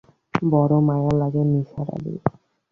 বড় 0.43 0.75
মায়া 0.87 1.11
লাগে 1.21 1.43
নিসার 1.51 1.87
আলির। 1.95 2.21